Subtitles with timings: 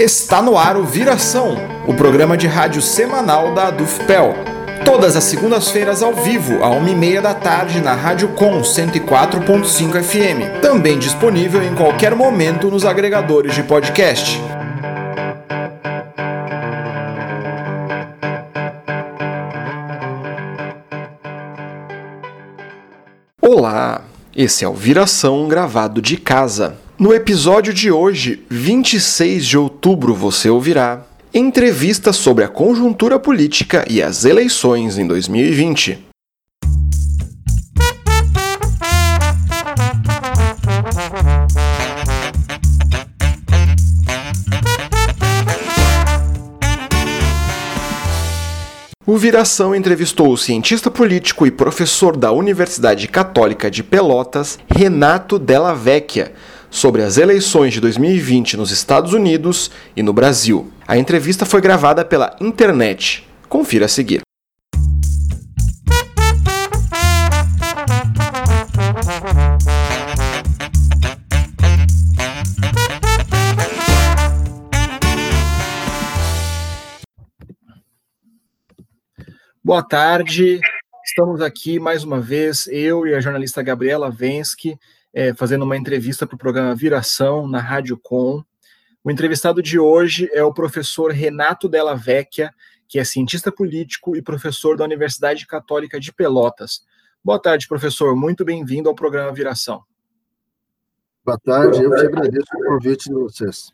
[0.00, 1.56] Está no ar o Viração,
[1.86, 4.49] o programa de rádio semanal da Adufpel.
[4.90, 10.60] Todas as segundas-feiras ao vivo, à 1h30 da tarde, na Rádio Com 104.5 FM.
[10.60, 14.42] Também disponível em qualquer momento nos agregadores de podcast.
[23.40, 24.02] Olá,
[24.34, 26.76] esse é o Viração gravado de casa.
[26.98, 31.02] No episódio de hoje, 26 de outubro, você ouvirá
[31.32, 36.06] entrevista sobre a conjuntura política e as eleições em 2020.
[49.06, 55.74] O Viração entrevistou o cientista político e professor da Universidade Católica de Pelotas, Renato Della
[55.74, 56.32] Vecchia,
[56.70, 60.72] sobre as eleições de 2020 nos Estados Unidos e no Brasil.
[60.86, 63.28] A entrevista foi gravada pela internet.
[63.48, 64.20] Confira a seguir.
[79.62, 80.58] Boa tarde,
[81.04, 84.76] estamos aqui mais uma vez, eu e a jornalista Gabriela Vensky,
[85.12, 88.42] é, fazendo uma entrevista para o programa Viração na Rádio Com.
[89.02, 92.52] O entrevistado de hoje é o professor Renato Della Vecchia,
[92.86, 96.82] que é cientista político e professor da Universidade Católica de Pelotas.
[97.22, 98.16] Boa tarde, professor.
[98.16, 99.82] Muito bem-vindo ao programa Viração.
[101.24, 103.70] Boa tarde, eu te agradeço o convite de vocês.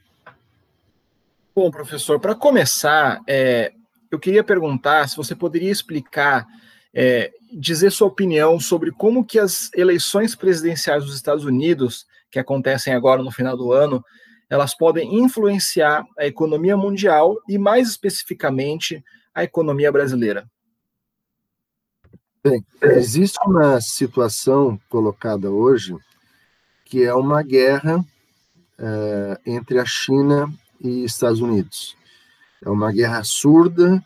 [1.55, 3.73] Bom, professor, para começar, é,
[4.11, 6.47] eu queria perguntar se você poderia explicar
[6.93, 12.93] é, dizer sua opinião sobre como que as eleições presidenciais dos Estados Unidos, que acontecem
[12.93, 14.05] agora no final do ano,
[14.49, 19.03] elas podem influenciar a economia mundial e, mais especificamente,
[19.35, 20.49] a economia brasileira.
[22.45, 25.97] Bem, existe uma situação colocada hoje
[26.85, 28.05] que é uma guerra
[28.79, 30.49] é, entre a China
[30.81, 31.97] e Estados Unidos.
[32.65, 34.01] É uma guerra surda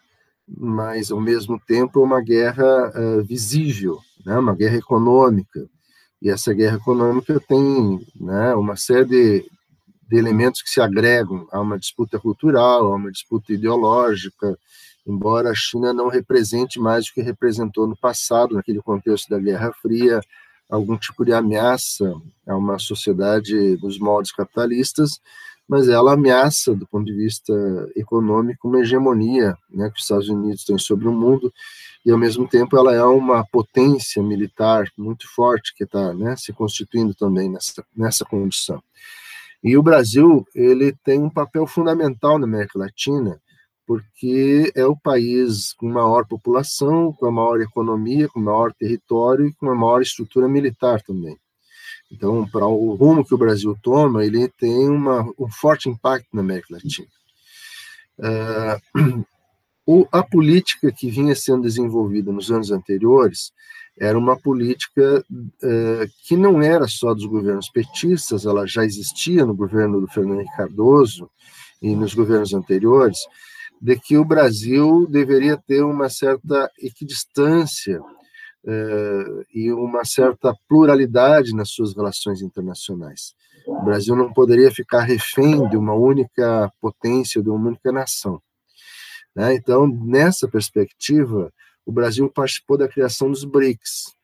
[0.56, 5.68] mas ao mesmo tempo é uma guerra uh, visível, né, uma guerra econômica.
[6.20, 9.50] E essa guerra econômica tem né, uma série de,
[10.08, 11.46] de elementos que se agregam.
[11.50, 14.58] Há uma disputa cultural, há uma disputa ideológica,
[15.06, 19.72] embora a China não represente mais o que representou no passado, naquele contexto da Guerra
[19.80, 20.20] Fria,
[20.68, 22.12] algum tipo de ameaça
[22.46, 25.20] a uma sociedade dos moldes capitalistas,
[25.70, 27.52] mas ela ameaça, do ponto de vista
[27.94, 31.54] econômico, uma hegemonia né, que os Estados Unidos têm sobre o mundo,
[32.04, 36.52] e ao mesmo tempo ela é uma potência militar muito forte que está né, se
[36.52, 38.82] constituindo também nessa, nessa condição.
[39.62, 43.40] E o Brasil ele tem um papel fundamental na América Latina,
[43.86, 49.54] porque é o país com maior população, com a maior economia, com maior território e
[49.54, 51.38] com a maior estrutura militar também.
[52.10, 56.40] Então, para o rumo que o Brasil toma, ele tem uma, um forte impacto na
[56.40, 57.08] América Latina.
[58.18, 59.24] Uh,
[59.86, 63.52] o, a política que vinha sendo desenvolvida nos anos anteriores
[63.98, 69.54] era uma política uh, que não era só dos governos petistas, ela já existia no
[69.54, 71.30] governo do Fernando Cardoso
[71.80, 73.18] e nos governos anteriores,
[73.80, 78.00] de que o Brasil deveria ter uma certa equidistância
[78.64, 83.34] uh, e uma certa pluralidade nas suas relações internacionais.
[83.66, 88.40] O Brasil não poderia ficar refém de uma única potência, de uma única nação.
[89.34, 89.54] Né?
[89.54, 91.52] Então, nessa perspectiva,
[91.84, 94.14] o Brasil participou da criação dos BRICS,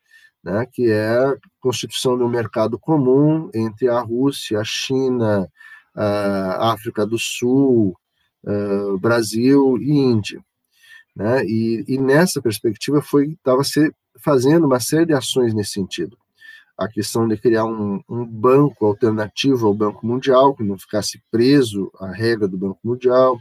[0.42, 5.48] né, que é a constituição de um mercado comum entre a Rússia, a China,
[5.94, 7.96] a África do Sul,
[9.00, 10.40] Brasil e Índia.
[11.16, 11.42] Né?
[11.46, 13.90] E, e nessa perspectiva foi estava se
[14.22, 16.16] fazendo uma série de ações nesse sentido.
[16.76, 21.90] A questão de criar um, um, banco alternativo ao Banco Mundial, que não ficasse preso
[21.98, 23.38] à regra do Banco Mundial,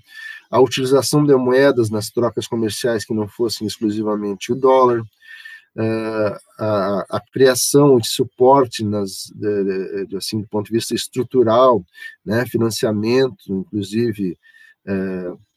[0.49, 7.05] a utilização de moedas nas trocas comerciais que não fossem exclusivamente o dólar, uh, a,
[7.09, 11.83] a, criação de suporte nas, de, de, assim, do ponto de vista estrutural,
[12.25, 14.37] né, financiamento, inclusive,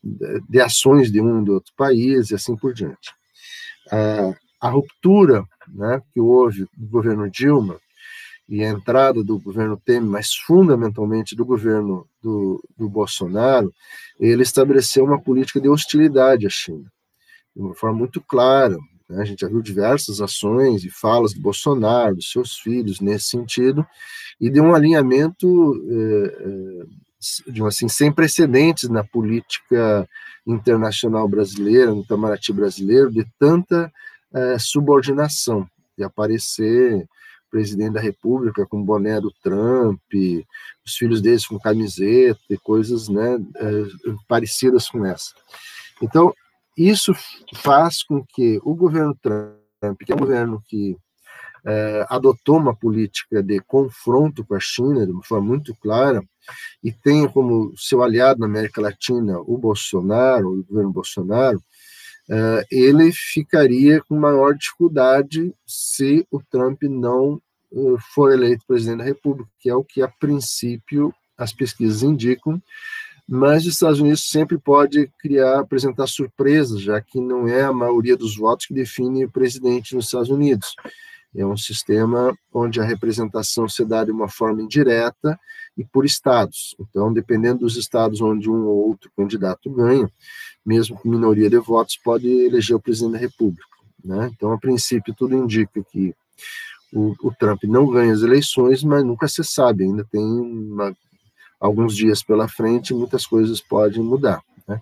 [0.03, 3.13] de, de, ações de um e do outro país, e assim por diante.
[4.61, 7.79] A ruptura né, que houve do governo Dilma
[8.49, 13.73] e a entrada do governo Temer, mas fundamentalmente do governo do, do Bolsonaro,
[14.19, 16.91] ele estabeleceu uma política de hostilidade à China,
[17.55, 18.77] de uma forma muito clara.
[19.09, 19.21] Né?
[19.21, 23.87] A gente já viu diversas ações e falas do Bolsonaro, dos seus filhos nesse sentido,
[24.41, 27.08] e de um alinhamento eh, eh, de,
[27.67, 30.09] assim, sem precedentes na política
[30.47, 33.93] internacional brasileira, no Itamaraty brasileiro, de tanta
[34.35, 37.07] eh, subordinação, de aparecer
[37.51, 40.01] presidente da República com boné do Trump,
[40.85, 43.85] os filhos deles com camiseta e coisas né, é,
[44.27, 45.35] parecidas com essa.
[46.03, 46.33] Então,
[46.77, 47.13] isso
[47.57, 50.97] faz com que o governo Trump, que é um governo que
[51.67, 56.23] é, adotou uma política de confronto com a China de uma forma muito clara
[56.83, 61.59] e tenha como seu aliado na América Latina o Bolsonaro, o governo Bolsonaro,
[62.29, 67.41] uh, ele ficaria com maior dificuldade se o Trump não
[67.71, 72.61] uh, for eleito presidente da República, que é o que a princípio as pesquisas indicam,
[73.29, 78.17] mas os Estados Unidos sempre pode criar, apresentar surpresas, já que não é a maioria
[78.17, 80.75] dos votos que define o presidente nos Estados Unidos.
[81.35, 85.39] É um sistema onde a representação se dá de uma forma indireta
[85.77, 86.75] e por estados.
[86.81, 90.11] Então, dependendo dos estados onde um ou outro candidato ganha,
[90.65, 93.67] mesmo com minoria de votos, pode eleger o presidente da República.
[94.05, 94.31] Né?
[94.35, 96.15] Então, a princípio, tudo indica que
[96.93, 100.97] o, o, Trump não ganha as eleições, mas nunca se sabe, ainda tem uma,
[101.61, 104.43] alguns dias pela frente, muitas coisas podem mudar.
[104.67, 104.81] Né?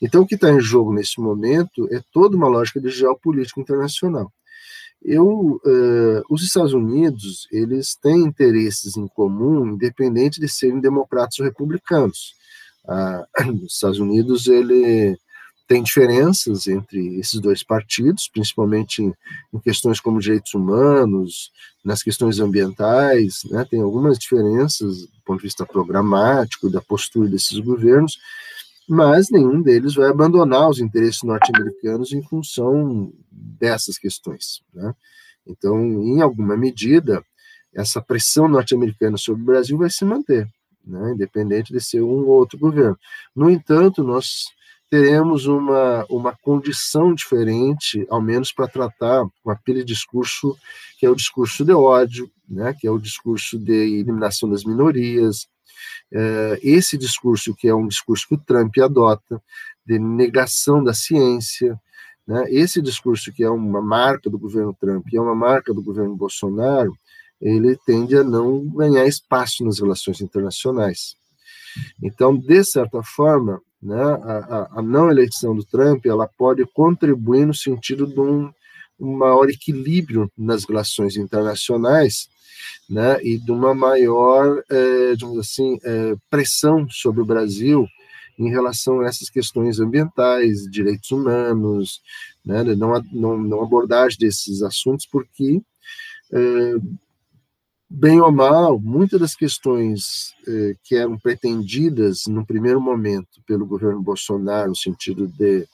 [0.00, 4.30] Então, o que está em jogo nesse momento é toda uma lógica de geopolítica internacional.
[5.02, 11.44] Eu, uh, os Estados Unidos, eles têm interesses em comum, independente de serem democratas ou
[11.44, 12.34] republicanos.
[12.84, 15.18] Uh, os Estados Unidos, ele
[15.68, 19.12] tem diferenças entre esses dois partidos, principalmente em,
[19.52, 21.52] em, questões como direitos humanos,
[21.84, 27.58] nas questões ambientais, né, tem algumas diferenças do ponto de vista programático, da postura desses
[27.58, 28.18] governos,
[28.88, 34.62] mas nenhum deles vai abandonar os interesses norte-americanos em função dessas questões.
[34.72, 34.94] Né?
[35.46, 37.22] Então, em alguma medida,
[37.74, 40.48] essa pressão norte-americana sobre o Brasil vai se manter,
[40.84, 41.12] né?
[41.12, 42.98] independente de ser um ou outro governo.
[43.36, 44.46] No entanto, nós
[44.88, 50.56] teremos uma, uma condição diferente, ao menos para tratar com aquele discurso
[50.98, 52.74] que é o discurso de ódio, né?
[52.78, 55.46] que é o discurso de eliminação das minorias,
[56.62, 59.42] esse discurso, que é um discurso que o Trump adota,
[59.86, 61.78] de negação da ciência,
[62.26, 65.82] né, esse discurso, que é uma marca do governo Trump e é uma marca do
[65.82, 66.92] governo Bolsonaro,
[67.40, 71.16] ele tende a não ganhar espaço nas relações internacionais.
[72.02, 77.54] Então, de certa forma, né, a, a, não eleição do Trump ela pode contribuir no
[77.54, 78.52] sentido de um,
[79.00, 82.28] um maior equilíbrio nas relações internacionais,
[82.88, 87.86] né, e de uma maior, é, digamos assim, é, pressão sobre o Brasil
[88.38, 92.00] em relação a essas questões ambientais, direitos humanos,
[92.44, 95.60] né, não, não, não abordagem desses assuntos, porque,
[96.32, 96.74] é,
[97.90, 100.34] bem ou mal, muitas das questões
[100.84, 105.66] que eram pretendidas no primeiro momento pelo governo Bolsonaro, no sentido de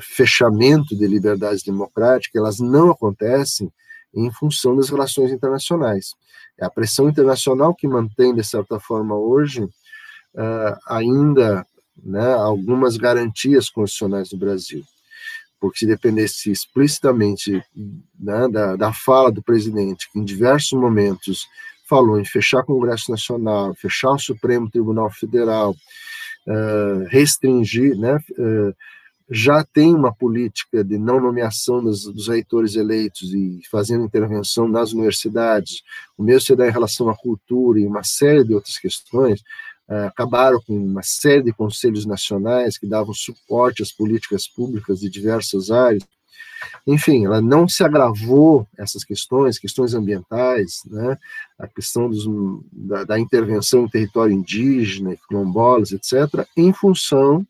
[0.00, 3.70] fechamento de liberdades democráticas, elas não acontecem
[4.14, 6.14] em função das relações internacionais.
[6.58, 11.64] É a pressão internacional que mantém, de certa forma, hoje, uh, ainda
[12.02, 14.84] né, algumas garantias constitucionais do Brasil.
[15.60, 17.62] Porque se dependesse explicitamente
[18.18, 21.46] né, da, da fala do presidente, que em diversos momentos
[21.88, 25.74] falou em fechar o Congresso Nacional, fechar o Supremo Tribunal Federal,
[26.46, 28.74] uh, restringir, né, uh,
[29.30, 34.92] já tem uma política de não nomeação dos, dos, reitores eleitos e fazendo intervenção nas
[34.92, 35.82] universidades,
[36.16, 39.40] o mesmo se dá em relação à cultura e uma série de outras questões,
[39.88, 45.10] uh, acabaram com uma série de conselhos nacionais que davam suporte às políticas públicas de
[45.10, 46.02] diversas áreas.
[46.86, 51.16] Enfim, ela não se agravou essas questões, questões ambientais, né,
[51.58, 52.24] a questão dos,
[52.72, 57.46] da, da intervenção em território indígena, quilombolas, etc., em função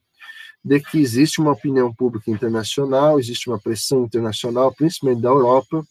[0.65, 5.85] de que existe uma opinião pública internacional, existe uma pressão internacional, principalmente da Europa,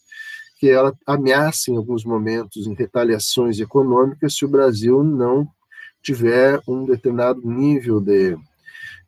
[0.58, 5.48] que ela ameaça em alguns momentos em retaliações econômicas se o Brasil não
[6.02, 8.36] tiver um determinado nível de,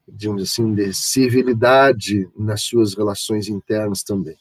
[0.09, 4.37] digamos assim, de civilidade nas suas relações internas também.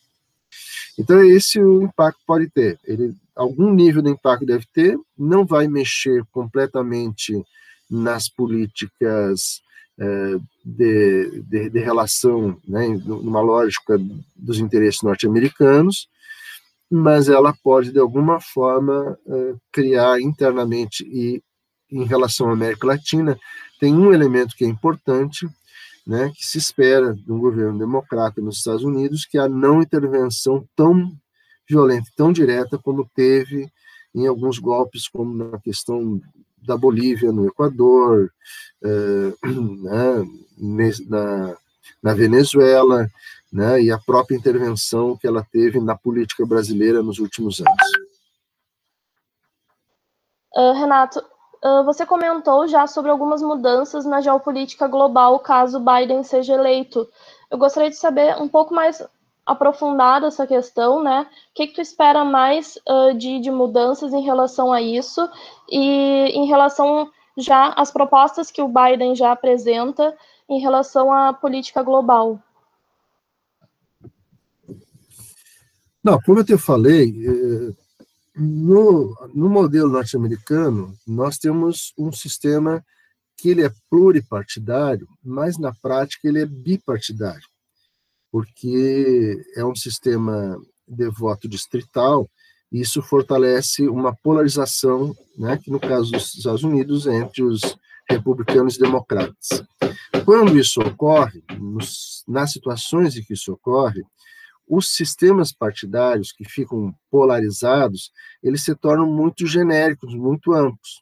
[0.98, 2.80] Então esse o impacto pode ter.
[2.84, 7.42] Ele algum nível de impacto deve ter, não vai mexer completamente
[7.90, 9.62] nas políticas
[10.66, 14.00] de, de, de, relação, né, numa lógica
[14.36, 16.08] dos interesses norte-americanos,
[16.90, 21.44] mas ela pode, de alguma forma, é, criar internamente e
[21.92, 23.38] em relação à América Latina,
[23.80, 25.48] tem um elemento que é importante,
[26.06, 29.82] né, que se espera de um governo democrata nos Estados Unidos, que é a não
[29.82, 31.12] intervenção tão
[31.68, 33.68] violenta, tão direta como teve
[34.14, 36.20] em alguns golpes, como na questão
[36.66, 38.32] da Bolívia, no Equador,
[38.84, 41.58] eh, né, na,
[42.02, 43.08] na Venezuela,
[43.52, 47.74] né, e a própria intervenção que ela teve na política brasileira nos últimos anos.
[50.56, 51.20] Uh, Renato,
[51.64, 57.08] uh, você comentou já sobre algumas mudanças na geopolítica global caso Biden seja eleito.
[57.50, 59.02] Eu gostaria de saber um pouco mais
[59.46, 61.22] aprofundada essa questão, né?
[61.22, 65.28] O que, que tu espera mais uh, de, de mudanças em relação a isso
[65.70, 70.16] e em relação já às propostas que o Biden já apresenta
[70.48, 72.40] em relação à política global?
[76.04, 77.74] Não, como eu te falei, eh,
[78.36, 82.84] no, no modelo norte-americano, nós temos um sistema
[83.38, 87.49] que ele é pluripartidário, mas na prática ele é bipartidário
[88.32, 90.58] porque é um sistema
[90.88, 92.30] de voto distrital,
[92.72, 97.62] e isso fortalece uma polarização, né, que no caso dos Estados Unidos, é entre os
[98.10, 99.64] republicanos e democratas.
[100.26, 104.04] Quando isso ocorre, nos, nas situações em que isso ocorre,
[104.68, 108.12] os sistemas partidários que ficam polarizados,
[108.44, 111.02] eles se tornam muito genéricos, muito amplos.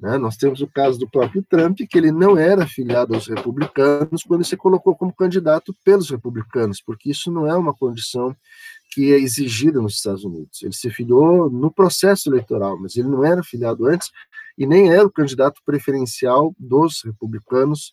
[0.00, 0.16] Né?
[0.16, 4.44] Nós temos o caso do próprio Trump, que ele não era afiliado aos republicanos quando
[4.44, 8.34] se colocou como candidato pelos republicanos, porque isso não é uma condição
[8.92, 10.62] que é exigida nos Estados Unidos.
[10.62, 14.10] Ele se filiou no processo eleitoral, mas ele não era afiliado antes
[14.56, 17.92] e nem era o candidato preferencial dos republicanos,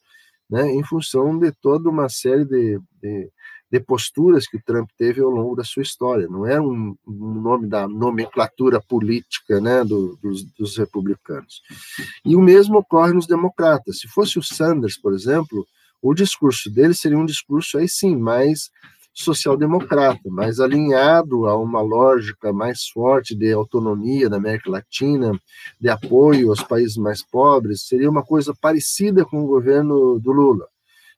[0.50, 3.32] né, em função de toda uma série de, de
[3.72, 6.28] de posturas que o Trump teve ao longo da sua história.
[6.28, 11.62] Não é um, um nome da nomenclatura política né, do, dos, dos, republicanos.
[12.24, 14.00] E o mesmo ocorre nos democratas.
[14.00, 15.66] Se fosse o Sanders, por exemplo,
[16.02, 18.70] o discurso dele seria um discurso aí sim mais
[19.14, 25.32] social-democrata, mais alinhado a uma lógica mais forte de autonomia da América Latina,
[25.80, 30.68] de apoio aos países mais pobres, seria uma coisa parecida com o governo do Lula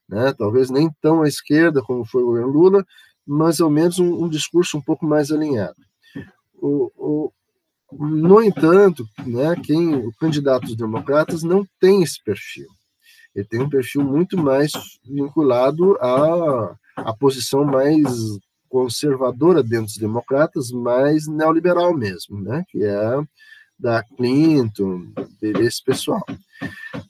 [0.07, 0.33] né?
[0.37, 2.85] talvez nem tão à esquerda como foi o governo Lula,
[3.25, 5.75] mas ao menos um, um discurso um pouco mais alinhado.
[6.55, 7.33] O, o,
[7.91, 12.67] no entanto, né, quem, o candidato dos democratas não tem esse perfil.
[13.35, 14.71] Ele tem um perfil muito mais
[15.05, 18.07] vinculado à, à posição mais
[18.69, 23.19] conservadora dentro dos democratas, mais neoliberal mesmo, né, que é
[23.79, 25.05] da Clinton,
[25.39, 26.25] desse pessoal.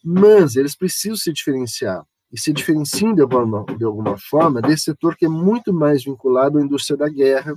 [0.03, 5.15] Mas eles precisam se diferenciar e se diferenciam de alguma, de alguma forma desse setor
[5.15, 7.55] que é muito mais vinculado à indústria da guerra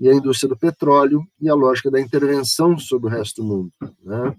[0.00, 3.72] e à indústria do petróleo e à lógica da intervenção sobre o resto do mundo.
[4.02, 4.36] Né?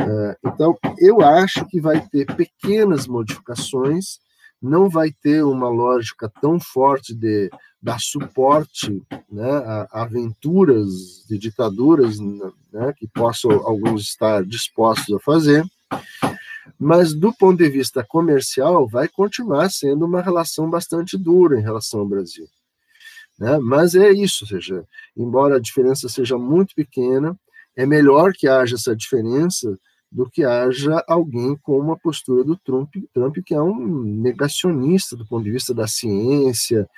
[0.00, 4.18] É, então, eu acho que vai ter pequenas modificações,
[4.62, 7.50] não vai ter uma lógica tão forte de
[7.82, 15.64] dar suporte né, a, aventuras de ditaduras né, que possam alguns estar dispostos a fazer,
[16.78, 22.00] mas do ponto de vista comercial, vai continuar sendo uma relação bastante dura em relação
[22.00, 22.46] ao Brasil.
[23.38, 23.58] Né?
[23.58, 24.84] Mas é isso, ou seja,
[25.16, 27.38] embora a diferença seja muito pequena,
[27.74, 29.78] é melhor que haja essa diferença
[30.10, 35.26] do que haja alguém com uma postura do Trump, Trump que é um negacionista do
[35.26, 36.88] ponto de vista da ciência,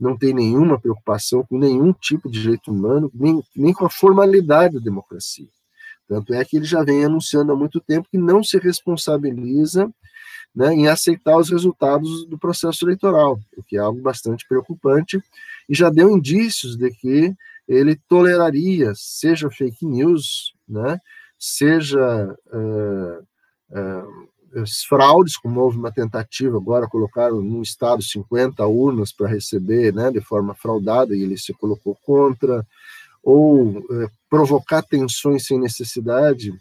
[0.00, 4.74] não tem nenhuma preocupação com nenhum tipo de direito humano, nem, nem com a formalidade
[4.74, 5.46] da democracia.
[6.08, 9.90] Tanto é que ele já vem anunciando há muito tempo que não se responsabiliza
[10.54, 15.20] né, em aceitar os resultados do processo eleitoral, o que é algo bastante preocupante,
[15.68, 17.34] e já deu indícios de que
[17.66, 21.00] ele toleraria, seja fake news, né,
[21.38, 23.22] seja uh,
[23.70, 30.10] uh, fraudes, como houve uma tentativa agora, colocaram no estado 50 urnas para receber né,
[30.12, 32.64] de forma fraudada, e ele se colocou contra,
[33.24, 36.52] ou é, provocar tensões sem necessidade,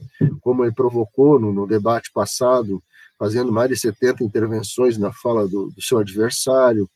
[0.41, 2.81] como ele provocou no, no, debate passado,
[3.19, 6.89] fazendo mais de 70 intervenções na fala do, do seu adversário,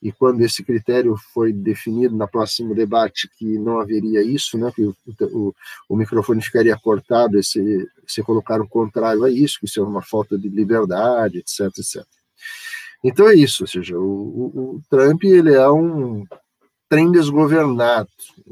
[0.00, 4.82] e quando esse critério foi definido na próximo debate que não haveria isso, né, que
[4.82, 5.54] o, o,
[5.88, 10.02] o microfone ficaria cortado se, se colocar o contrário a isso, que isso é uma
[10.02, 12.04] falta de liberdade, etc, etc.
[13.02, 16.24] Então é isso, ou seja, o, o Trump ele é um
[16.88, 18.08] trem desgovernado,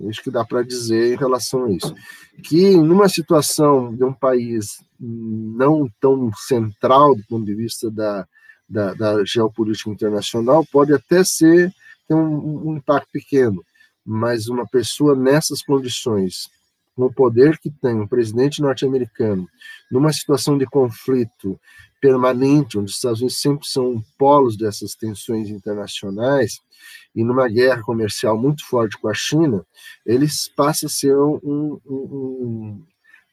[0.09, 1.95] isso que dá para dizer em relação a isso.
[2.43, 8.26] Que numa situação de um país não tão central do ponto de vista da,
[8.69, 11.73] da, da geopolítica internacional, pode até ser
[12.07, 13.64] ter um, um impacto pequeno,
[14.05, 16.49] mas uma pessoa nessas condições,
[16.96, 19.46] com o poder que tem um presidente norte-americano,
[19.90, 21.60] numa situação de conflito
[22.00, 26.60] permanente, onde os Estados Unidos sempre são polos dessas tensões internacionais,
[27.14, 29.64] e numa guerra comercial muito forte com a China,
[30.04, 32.82] eles passam a ser um, um,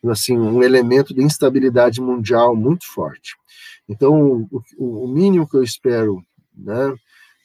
[0.04, 3.36] um assim, um elemento de instabilidade mundial muito forte.
[3.88, 6.22] Então, o, o mínimo que eu espero
[6.56, 6.96] né,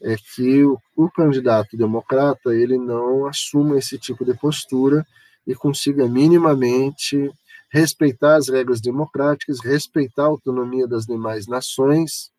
[0.03, 5.07] é que o, o, candidato democrata ele não assuma esse tipo de postura
[5.49, 7.31] e consiga minimamente
[7.73, 12.31] respeitar as regras democráticas, respeitar a autonomia das demais nações,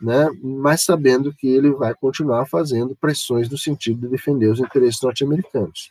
[0.00, 5.00] né, mas sabendo que ele vai continuar fazendo pressões no sentido de defender os interesses
[5.02, 5.90] norte-americanos.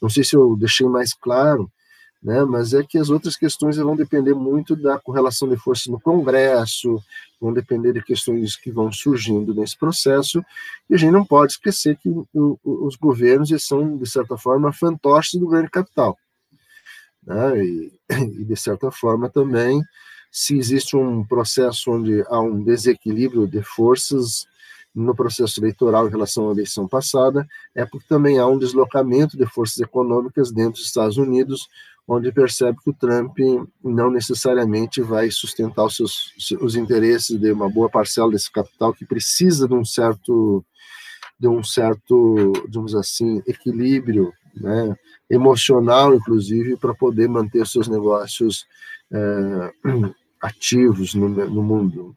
[0.00, 1.70] Não sei se eu deixei mais claro,
[2.22, 6.00] né, mas é que as outras questões vão depender muito da correlação de forças no
[6.00, 7.02] Congresso,
[7.40, 10.44] vão depender de questões que vão surgindo nesse processo,
[10.88, 15.34] e a gente não pode esquecer que o, os governos são, de certa forma, fantoches
[15.34, 16.16] do governo capital.
[17.26, 17.92] Né, e,
[18.40, 19.82] e, de certa forma, também
[20.30, 24.46] se existe um processo onde há um desequilíbrio de forças
[24.94, 29.46] no processo eleitoral em relação à eleição passada, é porque também há um deslocamento de
[29.46, 31.68] forças econômicas dentro dos Estados Unidos,
[32.06, 33.38] onde percebe que o Trump
[33.82, 39.06] não necessariamente vai sustentar os, seus, os interesses de uma boa parcela desse capital que
[39.06, 40.64] precisa de um certo
[41.42, 44.96] de um certo, digamos assim, equilíbrio né,
[45.28, 48.64] emocional, inclusive, para poder manter seus negócios
[49.10, 49.72] é,
[50.40, 52.16] ativos no, no mundo.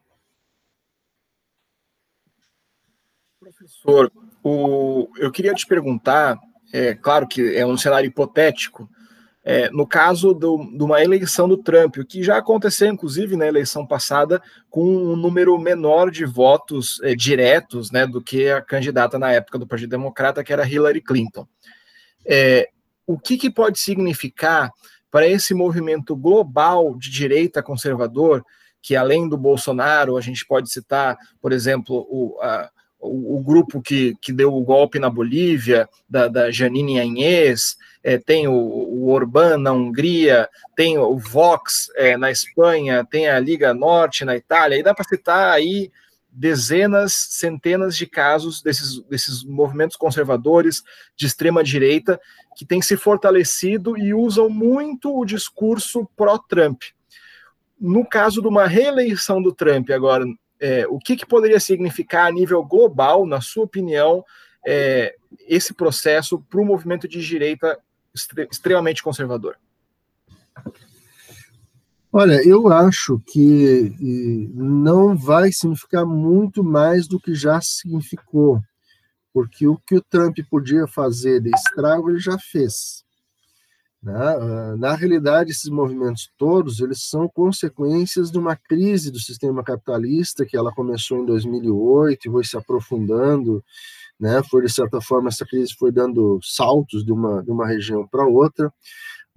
[3.40, 4.12] Professor,
[4.44, 6.38] o, eu queria te perguntar,
[6.72, 8.88] é claro que é um cenário hipotético,
[9.48, 13.46] é, no caso do, de uma eleição do Trump, o que já aconteceu, inclusive, na
[13.46, 19.20] eleição passada, com um número menor de votos é, diretos né, do que a candidata
[19.20, 21.46] na época do Partido Democrata, que era Hillary Clinton.
[22.26, 22.68] É,
[23.06, 24.68] o que, que pode significar
[25.12, 28.44] para esse movimento global de direita conservador,
[28.82, 32.68] que além do Bolsonaro, a gente pode citar, por exemplo, o, a,
[33.06, 38.18] o, o, grupo que, que deu o golpe na Bolívia, da, da Janine Anhes, é,
[38.18, 43.74] tem o, o Orbán na Hungria, tem o Vox é, na Espanha, tem a Liga
[43.74, 45.90] Norte na Itália, e dá para citar aí
[46.30, 50.82] dezenas, centenas de casos desses, desses movimentos conservadores
[51.16, 52.20] de extrema direita
[52.56, 56.82] que têm se fortalecido e usam muito o discurso pró-Trump.
[57.80, 60.24] No caso de uma reeleição do Trump agora,
[60.60, 64.24] é, o que, que, poderia significar a nível global, na sua opinião,
[64.66, 65.14] é,
[65.46, 67.78] esse processo para o movimento de direita
[68.50, 69.56] extremamente conservador?
[72.12, 73.94] Olha, eu acho que
[74.54, 78.62] não vai significar muito mais do que já significou,
[79.34, 83.05] porque o que o Trump podia fazer de estrago, ele já fez.
[84.06, 84.14] Né?
[84.14, 90.46] Ah, na realidade, esses movimentos todos, eles são consequências de uma crise do sistema capitalista
[90.46, 93.64] que ela começou em 2008 e foi se aprofundando,
[94.18, 94.42] né?
[94.48, 98.24] Foi de certa forma essa crise foi dando saltos de uma de uma região para
[98.24, 98.72] outra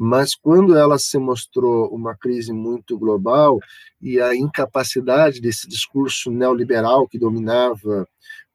[0.01, 3.59] mas quando ela se mostrou uma crise muito global
[4.01, 8.07] e a incapacidade desse discurso neoliberal que dominava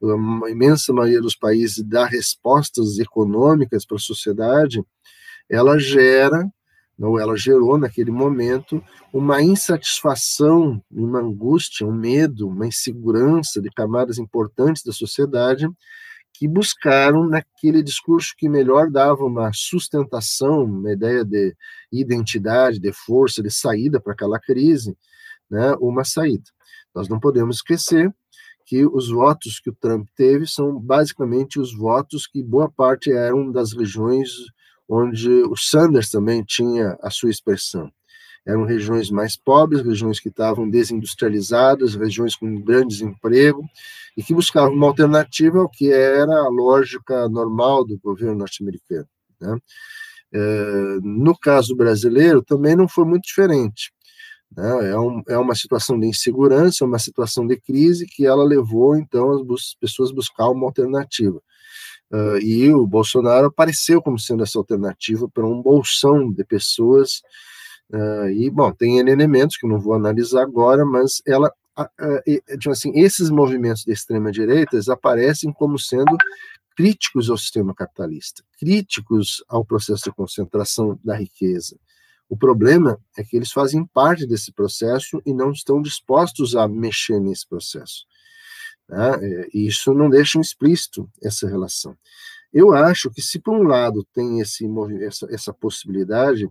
[0.03, 4.83] a imensa maioria dos países dar respostas econômicas para a sociedade,
[5.51, 6.49] ela gera,
[6.99, 14.19] ou ela gerou naquele momento, uma insatisfação, uma angústia, um medo, uma insegurança de camadas
[14.19, 15.69] importantes da sociedade
[16.33, 21.55] que buscaram naquele discurso que melhor dava uma sustentação, uma ideia de
[21.93, 24.97] identidade, de força, de saída para aquela crise,
[25.49, 26.45] né, uma saída.
[26.93, 28.13] Nós não podemos esquecer
[28.67, 33.53] que os votos que o Trump teve são basicamente os votos que boa parte eram
[33.53, 34.31] das regiões
[34.89, 37.91] onde o Sanders também tinha a sua expressão
[38.47, 43.65] eram regiões mais pobres, regiões que estavam desindustrializadas, regiões com grande desemprego,
[44.17, 49.09] e que buscavam uma alternativa ao que era a lógica normal do governo norte-americano.
[49.41, 49.59] Né?
[50.33, 53.93] É, no caso brasileiro, também não foi muito diferente.
[54.55, 54.91] Né?
[54.91, 59.43] É, um, é, uma situação de insegurança, uma situação de crise que ela levou, então,
[59.55, 61.41] as pessoas a buscar uma alternativa.
[62.13, 67.23] Uh, e o Bolsonaro apareceu como sendo essa alternativa para um bolsão de pessoas
[67.93, 73.31] Uh, e, bom, tem elementos que não vou analisar agora, mas ela, uh, assim, esses
[73.31, 76.17] movimentos de extrema-direita aparecem como sendo
[76.77, 81.79] críticos ao sistema capitalista, críticos ao processo de concentração da riqueza.
[82.29, 87.21] O problema é que eles fazem parte desse processo e não estão dispostos a mexer
[87.21, 88.07] nesse processo.
[88.89, 89.11] Né?
[89.23, 91.97] É, e isso não deixa explícito essa relação.
[92.53, 94.65] Eu acho que se por um lado tem esse
[95.01, 96.49] essa, essa possibilidade,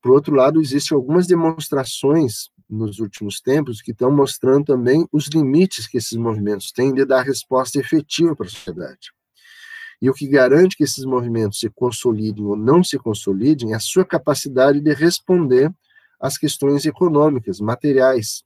[0.00, 5.88] por outro lado existem algumas demonstrações nos últimos tempos que estão mostrando também os limites
[5.88, 9.10] que esses movimentos têm de dar resposta efetiva para a sociedade.
[10.00, 13.80] E o que garante que esses movimentos se consolidem ou não se consolidem é a
[13.80, 15.70] sua capacidade de responder
[16.18, 18.42] às questões econômicas, materiais.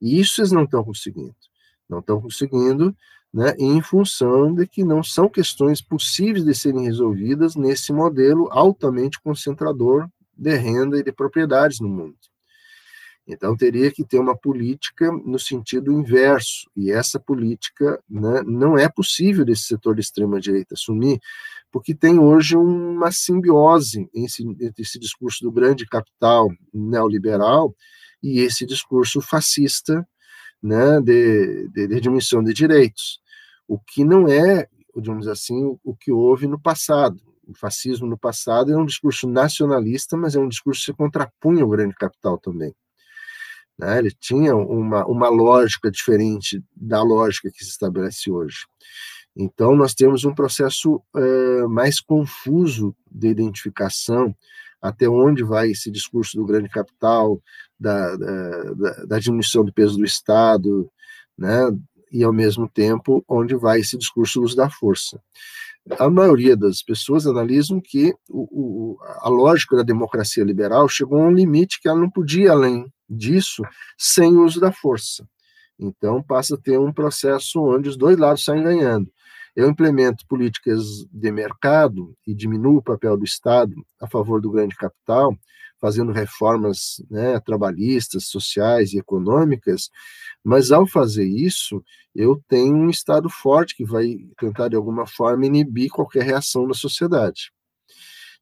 [0.00, 1.34] E isso eles não estão conseguindo.
[1.90, 2.96] Não estão conseguindo,
[3.34, 9.20] né, em função de que não são questões possíveis de serem resolvidas nesse modelo altamente
[9.20, 12.16] concentrador de renda e de propriedades no mundo.
[13.26, 18.88] Então, teria que ter uma política no sentido inverso, e essa política né, não é
[18.88, 21.20] possível desse setor de extrema-direita assumir,
[21.70, 27.74] porque tem hoje uma simbiose entre esse discurso do grande capital neoliberal
[28.22, 30.06] e esse discurso fascista
[30.62, 33.20] né, de, de, de diminuição de direitos,
[33.66, 37.20] o que não é, digamos assim, o que houve no passado.
[37.46, 41.62] O fascismo no passado era um discurso nacionalista, mas é um discurso que se contrapunha
[41.62, 42.74] ao grande capital também.
[43.78, 43.98] Né?
[43.98, 48.66] Ele tinha uma, uma lógica diferente da lógica que se estabelece hoje.
[49.34, 54.34] Então, nós temos um processo é, mais confuso de identificação
[54.82, 57.40] até onde vai esse discurso do grande capital,
[57.80, 60.90] da, da, da diminuição do peso do Estado,
[61.36, 61.70] né,
[62.12, 65.20] e ao mesmo tempo onde vai esse discurso do uso da força.
[65.98, 68.42] A maioria das pessoas analisam que o,
[68.96, 72.48] o, a lógica da democracia liberal chegou a um limite que ela não podia ir
[72.48, 73.62] além disso
[73.96, 75.26] sem o uso da força.
[75.78, 79.10] Então passa a ter um processo onde os dois lados saem ganhando.
[79.56, 84.76] Eu implemento políticas de mercado e diminuo o papel do Estado a favor do grande
[84.76, 85.36] capital,
[85.80, 89.90] fazendo reformas né, trabalhistas, sociais e econômicas,
[90.44, 91.82] mas ao fazer isso,
[92.14, 96.74] eu tenho um Estado forte que vai tentar, de alguma forma, inibir qualquer reação da
[96.74, 97.52] sociedade.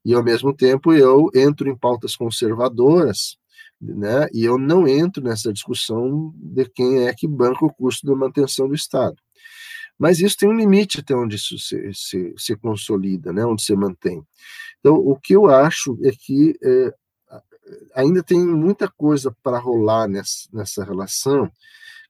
[0.04, 3.36] E, ao mesmo tempo, eu entro em pautas conservadoras,
[3.80, 8.14] né, e eu não entro nessa discussão de quem é que banca o custo da
[8.14, 9.16] manutenção do Estado.
[9.98, 13.74] Mas isso tem um limite até onde isso se, se, se consolida, né, onde se
[13.74, 14.22] mantém.
[14.78, 16.94] Então, o que eu acho é que é,
[17.94, 21.50] ainda tem muita coisa para rolar nessa, nessa relação,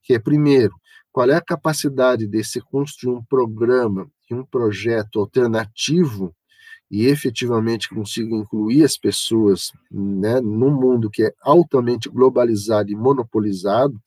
[0.02, 0.74] que é, primeiro,
[1.12, 6.34] qual é a capacidade de se construir um programa e um projeto alternativo
[6.90, 14.00] e efetivamente consiga incluir as pessoas né, num mundo que é altamente globalizado e monopolizado,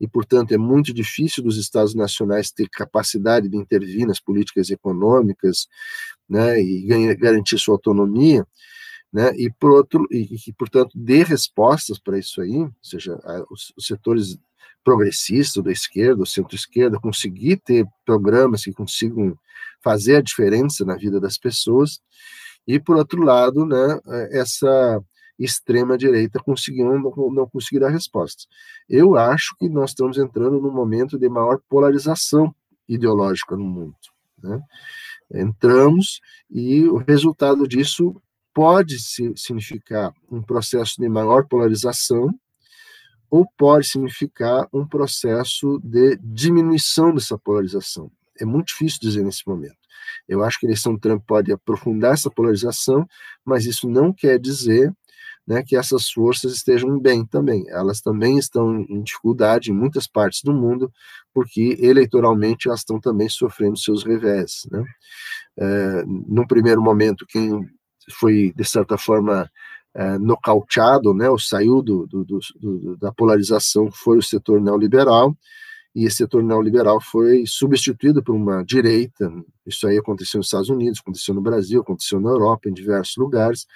[0.00, 5.68] e, portanto, é muito difícil dos Estados nacionais ter capacidade de intervir nas políticas econômicas
[6.28, 8.44] né, e garantir sua autonomia,
[9.14, 13.16] né, e, por outro, e, e portanto, dê respostas para isso aí, ou seja,
[13.48, 14.36] os, setores
[14.82, 19.38] progressistas, da esquerda, centro-esquerda, conseguir ter programas que consigam
[19.80, 22.02] fazer a diferença na vida das pessoas,
[22.66, 25.00] e, por outro lado, né, é, essa
[25.38, 28.48] extrema direita conseguiu não, não conseguir dar respostas.
[28.88, 32.52] Eu acho que nós estamos entrando num momento de maior polarização
[32.88, 33.94] ideológica no mundo.
[34.42, 34.60] Né?
[35.32, 38.20] Entramos e o resultado disso
[38.54, 38.96] pode
[39.36, 42.32] significar um processo de maior polarização
[43.28, 48.10] ou pode significar um processo de diminuição dessa polarização.
[48.40, 49.76] É muito difícil dizer nesse momento.
[50.28, 53.06] Eu acho que a eleição do Trump pode aprofundar essa polarização,
[53.44, 54.94] mas isso não quer dizer
[55.46, 57.64] né, que essas forças estejam bem também.
[57.68, 60.92] Elas também estão em dificuldade em muitas partes do mundo,
[61.32, 64.66] porque eleitoralmente elas estão também sofrendo seus revés.
[64.70, 64.84] Né?
[65.58, 67.68] É, num primeiro momento, quem
[68.12, 69.50] foi, de certa forma,
[69.94, 75.36] é, nocauteado, né, ou saiu do, do, do, da polarização, foi o setor neoliberal,
[75.94, 79.30] e esse setor neoliberal foi substituído por uma direita.
[79.64, 83.66] Isso aí aconteceu nos Estados Unidos, aconteceu no Brasil, aconteceu na Europa, em diversos lugares,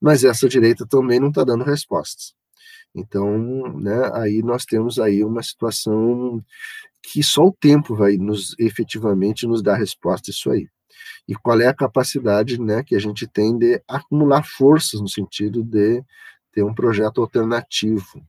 [0.00, 2.32] mas essa direita também não está dando respostas.
[2.94, 6.42] Então, né, aí nós temos aí uma situação
[7.02, 10.68] que só o tempo vai nos efetivamente nos dar resposta a isso aí
[11.26, 15.62] e qual é a capacidade né, que a gente tem de acumular forças no sentido
[15.62, 16.02] de
[16.52, 18.22] ter um projeto alternativo.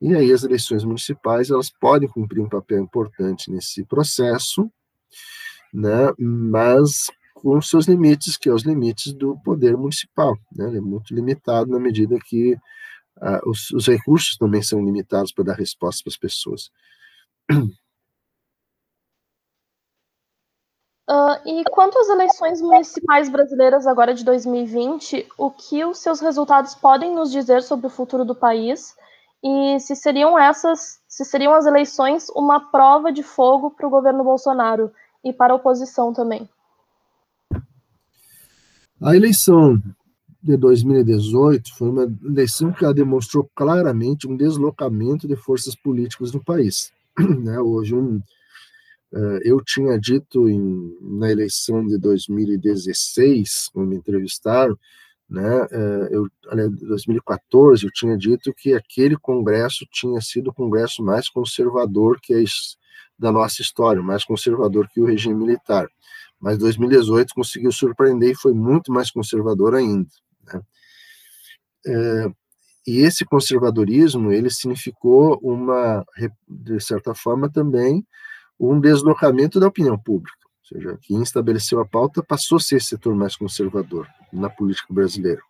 [0.00, 4.70] E aí as eleições municipais elas podem cumprir um papel importante nesse processo,
[5.72, 10.36] né, mas com seus limites, que é os limites do poder municipal.
[10.56, 15.32] Né, ele é muito limitado na medida que uh, os, os recursos também são limitados
[15.32, 16.70] para dar resposta para as pessoas.
[21.12, 26.74] Uh, e quanto às eleições municipais brasileiras agora de 2020, o que os seus resultados
[26.74, 28.96] podem nos dizer sobre o futuro do país?
[29.44, 34.24] E se seriam essas se seriam as eleições uma prova de fogo para o governo
[34.24, 34.90] Bolsonaro
[35.22, 36.48] e para a oposição também.
[38.98, 39.82] A eleição
[40.42, 46.90] de 2018 foi uma eleição que demonstrou claramente um deslocamento de forças políticas no país.
[47.44, 47.60] Né?
[47.60, 48.22] Hoje, um,
[49.44, 54.78] eu tinha dito em, na eleição de 2016, quando me entrevistaram,
[55.28, 61.02] né, uh, eu, em 2014, eu tinha dito que aquele congresso tinha sido o congresso
[61.02, 62.44] mais conservador que é
[63.18, 65.88] da nossa história, mais conservador que o regime militar.
[66.40, 70.08] Mas 2018 conseguiu surpreender e foi muito mais conservador ainda.
[70.44, 70.60] Né?
[71.86, 72.26] É,
[72.86, 76.04] e esse conservadorismo, ele significou uma,
[76.48, 78.04] de certa forma também,
[78.70, 80.38] um deslocamento da opinião pública.
[80.44, 84.92] Ou seja, quem estabeleceu a pauta passou a ser esse setor mais conservador na política
[84.92, 85.40] brasileira.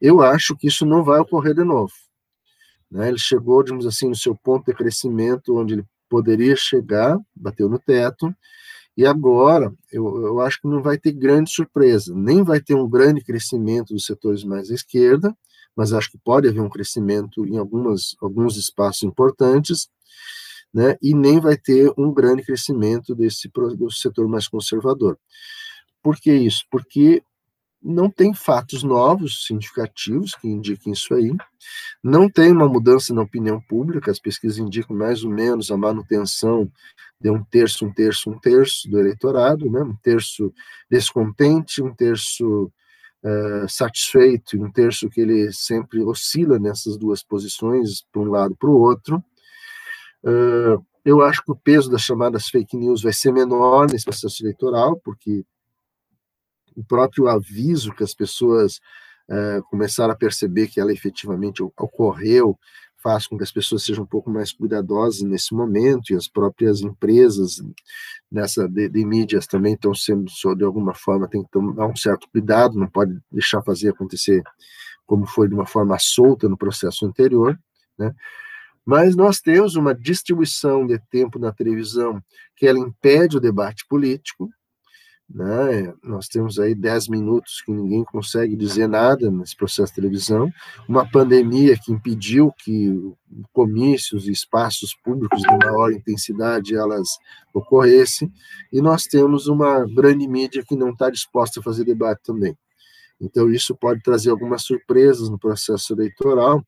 [0.00, 1.92] Eu acho que isso não vai ocorrer de novo.
[2.90, 3.08] Né?
[3.08, 7.78] Ele chegou, digamos assim, no seu ponto de crescimento, onde ele poderia chegar, bateu no
[7.78, 8.34] teto,
[8.96, 12.88] e agora, eu, eu acho que não vai ter grande surpresa, nem vai ter um
[12.88, 15.34] grande crescimento dos setores mais à esquerda,
[15.76, 19.88] mas acho que pode haver um crescimento em algumas, alguns espaços importantes,
[20.72, 25.18] né, e nem vai ter um grande crescimento desse do setor mais conservador.
[26.02, 26.64] Por que isso?
[26.70, 27.22] Porque
[27.82, 31.34] não tem fatos novos significativos que indiquem isso aí,
[32.02, 36.70] não tem uma mudança na opinião pública, as pesquisas indicam mais ou menos a manutenção
[37.20, 39.82] de um terço, um terço, um terço do eleitorado, né?
[39.82, 40.52] um terço
[40.90, 42.70] descontente, um terço
[43.22, 48.70] uh, satisfeito, um terço que ele sempre oscila nessas duas posições, para um lado para
[48.70, 49.22] o outro.
[50.24, 54.42] Uh, eu acho que o peso das chamadas fake news vai ser menor nesse processo
[54.42, 55.44] eleitoral, porque
[56.76, 58.80] o próprio aviso que as pessoas
[59.28, 62.58] uh, começaram a perceber que ela efetivamente ocorreu
[63.02, 66.82] faz com que as pessoas sejam um pouco mais cuidadosas nesse momento e as próprias
[66.82, 67.62] empresas
[68.30, 72.28] nessa de, de mídias também estão sendo de alguma forma tem que tomar um certo
[72.30, 74.42] cuidado não pode deixar fazer acontecer
[75.06, 77.58] como foi de uma forma solta no processo anterior
[77.98, 78.14] né
[78.90, 82.20] mas nós temos uma distribuição de tempo na televisão
[82.56, 84.50] que ela impede o debate político
[85.32, 85.94] né?
[86.02, 90.52] Nós temos aí 10 minutos que ninguém consegue dizer nada nesse processo de televisão,
[90.88, 93.14] uma pandemia que impediu que
[93.52, 97.08] comícios e espaços públicos de maior intensidade elas
[97.54, 98.32] ocorressem,
[98.72, 102.56] e nós temos uma grande mídia que não está disposta a fazer debate também.
[103.20, 106.64] Então, isso pode trazer algumas surpresas no processo eleitoral,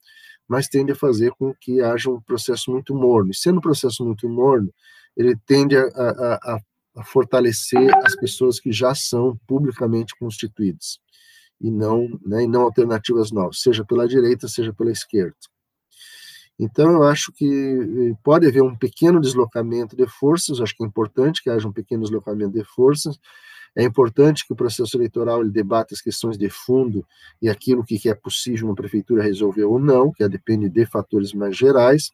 [0.49, 3.31] mas tende a fazer com que haja um processo muito morno.
[3.31, 4.73] E sendo um processo muito morno,
[5.17, 6.61] ele tende a, a,
[6.97, 10.99] a fortalecer as pessoas que já são publicamente constituídas
[11.61, 15.37] e não, né, e não alternativas novas, seja pela direita, seja pela esquerda.
[16.59, 20.87] Então, eu acho que eh, pode haver um pequeno deslocamento de forças, acho que é
[20.87, 23.19] importante que haja um pequeno deslocamento de forças,
[23.75, 25.51] é importante que o processo eleitoral ele
[25.95, 27.07] as questões de fundo
[27.41, 31.57] e aquilo que é possível uma prefeitura resolver ou não, que depende de fatores mais
[31.57, 32.13] gerais.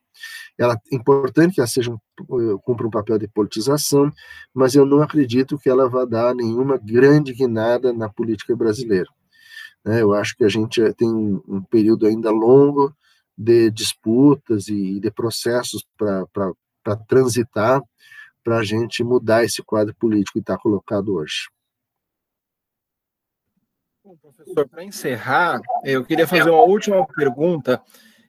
[0.56, 4.12] Ela, é importante que ela seja um, cumpra um papel de politização,
[4.54, 9.08] mas eu não acredito que ela vá dar nenhuma grande guinada na política brasileira.
[9.84, 10.00] Né?
[10.00, 12.94] Eu acho que a gente tem um período ainda longo
[13.36, 16.54] de disputas e de processos para
[17.08, 17.82] transitar
[18.48, 21.50] para a gente mudar esse quadro político que está colocado hoje.
[24.02, 27.82] Bom, professor, para encerrar, eu queria fazer uma última pergunta.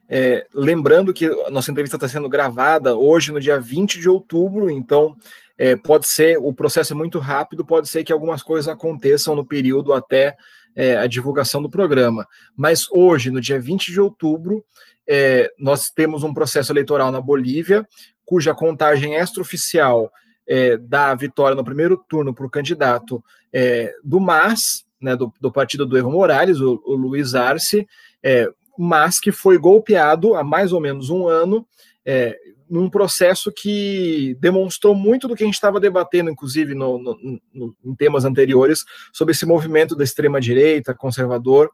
[0.06, 5.16] É, lembrando que nossa entrevista está sendo gravada hoje, no dia 20 de outubro, então
[5.56, 9.46] é, pode ser, o processo é muito rápido, pode ser que algumas coisas aconteçam no
[9.46, 10.36] período até
[10.74, 12.26] é, a divulgação do programa.
[12.56, 14.64] Mas hoje, no dia 20 de outubro,
[15.08, 17.86] é, nós temos um processo eleitoral na Bolívia,
[18.24, 20.10] cuja contagem extraoficial
[20.46, 25.32] é, dá a vitória no primeiro turno para o candidato é, do MAS, né, do,
[25.40, 27.86] do, partido do Evo Morales, o, o Luiz Arce,
[28.22, 31.66] é, mas que foi golpeado há mais ou menos um ano,
[32.04, 32.36] é,
[32.70, 37.76] num processo que demonstrou muito do que a gente estava debatendo, inclusive no, no, no,
[37.84, 41.68] em temas anteriores, sobre esse movimento da extrema-direita, conservador.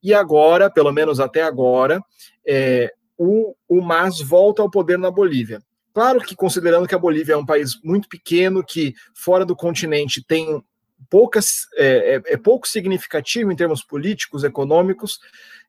[0.00, 2.00] E agora, pelo menos até agora,
[2.46, 5.60] é, o, o MAS volta ao poder na Bolívia.
[5.92, 10.24] Claro que, considerando que a Bolívia é um país muito pequeno, que fora do continente
[10.24, 10.62] tem
[11.10, 15.18] poucas, é, é, é pouco significativo em termos políticos, econômicos,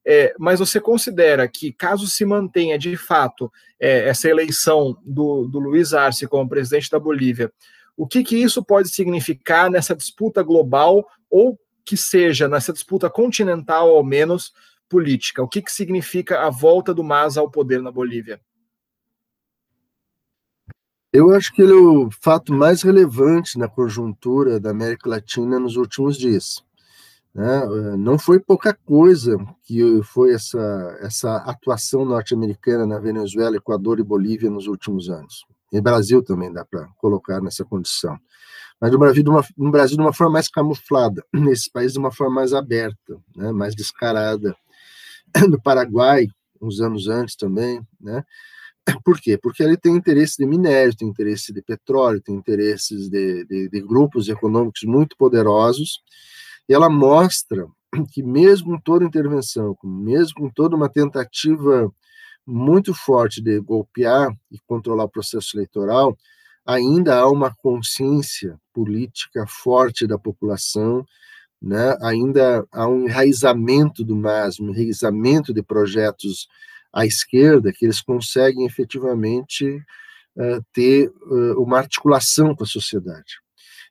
[0.06, 5.60] é, mas você considera que, caso se mantenha de fato é, essa eleição do, do
[5.60, 7.52] Luiz Arce como presidente da Bolívia,
[7.96, 13.90] o que, que isso pode significar nessa disputa global ou que seja nessa disputa continental,
[13.90, 14.54] ao menos
[14.88, 15.44] política?
[15.44, 18.40] O que, que significa a volta do MAS ao poder na Bolívia?
[21.12, 25.76] Eu acho que ele é o fato mais relevante na conjuntura da América Latina nos
[25.76, 26.64] últimos dias.
[27.34, 27.66] Né?
[27.98, 34.52] Não foi pouca coisa que foi essa, essa atuação norte-americana na Venezuela, Equador e Bolívia
[34.52, 35.46] nos últimos anos.
[35.74, 38.16] E Brasil também dá para colocar nessa condição.
[38.80, 42.00] Mas no Brasil, de uma, no Brasil de uma forma mais camuflada, nesses países de
[42.00, 43.52] uma forma mais aberta, né?
[43.52, 44.56] mais descarada.
[45.48, 46.28] No Paraguai,
[46.60, 48.24] uns anos antes também, né?
[49.04, 49.38] Por quê?
[49.38, 53.82] Porque ele tem interesse de minério, tem interesse de petróleo, tem interesses de, de, de
[53.82, 56.02] grupos econômicos muito poderosos,
[56.68, 57.68] e ela mostra
[58.12, 61.92] que mesmo com toda intervenção, mesmo com toda uma tentativa
[62.46, 66.18] muito forte de golpear e controlar o processo eleitoral,
[66.66, 71.06] ainda há uma consciência política forte da população,
[71.62, 71.96] né?
[72.02, 76.48] ainda há um enraizamento do MAS, um enraizamento de projetos
[76.94, 79.66] à esquerda, que eles conseguem efetivamente
[80.36, 83.40] uh, ter uh, uma articulação com a sociedade.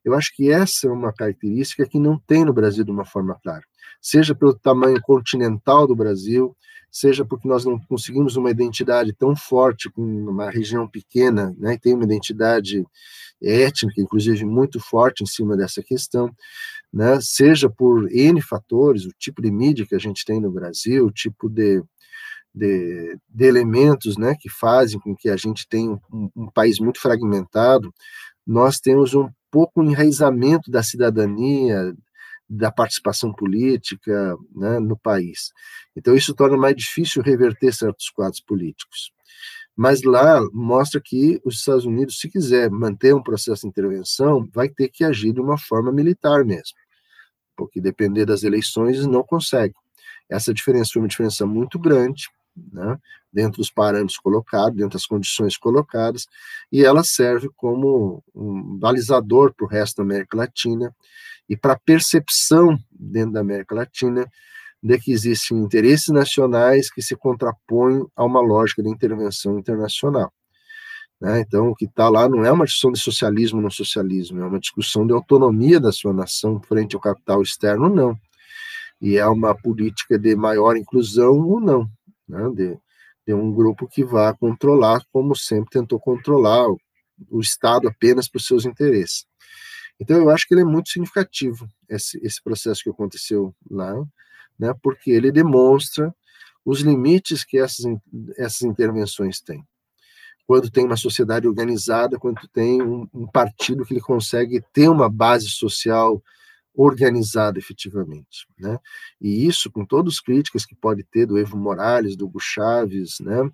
[0.04, 3.38] Eu acho que essa é uma característica que não tem no Brasil de uma forma
[3.42, 3.62] clara,
[4.00, 6.56] seja pelo tamanho continental do Brasil,
[6.90, 11.94] seja porque nós não conseguimos uma identidade tão forte com uma região pequena, né, tem
[11.94, 12.84] uma identidade
[13.42, 16.30] étnica, inclusive, muito forte em cima dessa questão,
[16.92, 21.06] né, seja por N fatores, o tipo de mídia que a gente tem no Brasil,
[21.06, 21.82] o tipo de
[22.59, 27.01] de, de elementos né, que fazem com que a gente tenha um, um país muito
[27.01, 27.92] fragmentado,
[28.47, 31.94] nós temos um pouco enraizamento da cidadania,
[32.49, 35.53] da participação política né, no país.
[35.94, 39.12] Então, isso torna mais difícil reverter certos quadros políticos.
[39.77, 44.68] Mas lá mostra que os Estados Unidos, se quiser manter um processo de intervenção, vai
[44.68, 46.77] ter que agir de uma forma militar mesmo,
[47.57, 49.75] porque depender das eleições não consegue.
[50.29, 52.29] Essa diferença foi uma diferença muito grande,
[52.73, 52.99] né,
[53.33, 56.27] dentro dos parâmetros colocados, dentro das condições colocadas,
[56.73, 60.94] e ela serve como um balizador para o resto da América Latina
[61.49, 64.31] e para a percepção dentro da América Latina
[64.83, 70.33] de que existem interesses nacionais que se contrapõem a uma lógica de intervenção internacional.
[71.21, 71.40] Né?
[71.40, 74.61] Então, o que está lá não é uma discussão de socialismo não socialismo, é uma
[74.61, 78.16] discussão de autonomia da sua nação frente ao capital externo, não.
[79.01, 81.88] E é uma política de maior inclusão ou não
[82.29, 82.79] né, de,
[83.27, 86.79] de um grupo que vá controlar, como sempre tentou controlar o,
[87.31, 89.27] o Estado apenas por seus interesses.
[90.01, 93.95] Então, eu acho que ele é muito significativo, esse, esse processo que aconteceu lá,
[94.59, 96.14] né, porque ele demonstra
[96.64, 97.85] os limites que essas,
[98.37, 99.67] essas intervenções têm.
[100.47, 105.09] Quando tem uma sociedade organizada, quando tem um, um partido que ele consegue ter uma
[105.09, 106.23] base social
[106.79, 108.79] organizada efetivamente, né?
[109.21, 113.17] E isso com todas as críticas que pode ter do Evo Morales, do Hugo Chaves,
[113.21, 113.51] né,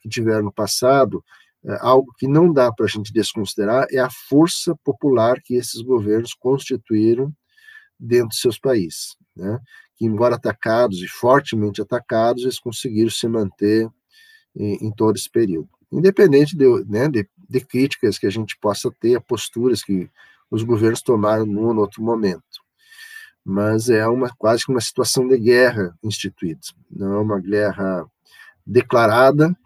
[0.00, 1.24] que tiveram no passado,
[1.64, 5.82] é, algo que não dá para a gente desconsiderar é a força popular que esses
[5.82, 7.34] governos constituíram
[7.98, 9.58] dentro de seus países, né?
[9.96, 13.88] Que embora atacados e fortemente atacados, eles conseguiram se manter
[14.54, 18.88] em, em todo esse período, independente de, né, de, de críticas que a gente possa
[19.00, 20.08] ter, a posturas que
[20.48, 22.67] os governos tomaram num ou outro momento
[23.48, 26.60] mas é uma quase que uma situação de guerra instituída.
[26.90, 28.06] Não é uma guerra
[28.66, 29.56] declarada,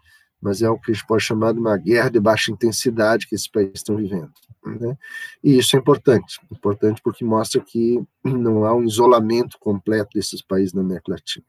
[0.41, 3.35] mas é o que a gente pode chamar de uma guerra de baixa intensidade que
[3.35, 4.31] esses países estão vivendo.
[4.65, 4.97] Né?
[5.43, 10.73] E isso é importante, importante porque mostra que não há um isolamento completo desses países
[10.73, 11.45] na América Latina.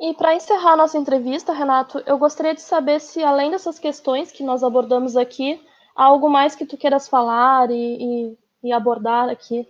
[0.00, 4.42] E para encerrar nossa entrevista, Renato, eu gostaria de saber se, além dessas questões que
[4.42, 5.60] nós abordamos aqui,
[6.00, 9.68] algo mais que tu queiras falar e, e, e abordar aqui?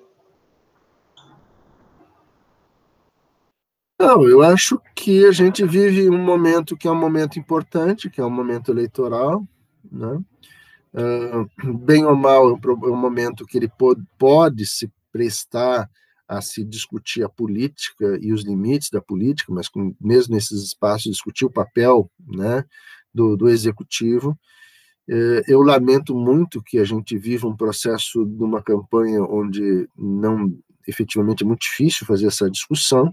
[3.99, 8.21] Não, eu acho que a gente vive um momento que é um momento importante, que
[8.21, 9.45] é um momento eleitoral,
[9.91, 10.23] né?
[10.95, 15.91] Uh, bem ou mal, é um, é momento que ele pode, pode se prestar
[16.27, 21.11] a se discutir a política e os limites da política, mas com, mesmo nesses espaços
[21.11, 22.65] discutir o papel né,
[23.13, 24.39] do, do executivo.
[25.13, 30.57] É, eu lamento muito que a gente viva um processo de uma campanha onde não
[30.87, 33.13] efetivamente é muito difícil fazer essa discussão,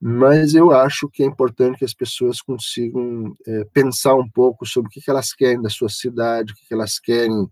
[0.00, 4.88] mas eu acho que é importante que as pessoas consigam é, pensar um pouco sobre
[4.88, 7.46] o que, elas querem da sua cidade, o que, elas querem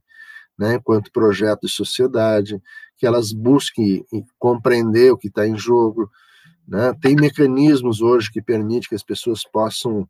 [0.58, 2.58] né, enquanto projeto de sociedade,
[2.96, 4.06] que elas busquem
[4.38, 6.10] compreender o que está em jogo.
[6.66, 6.94] Né?
[7.00, 10.08] Tem mecanismos hoje que permitem que as pessoas possam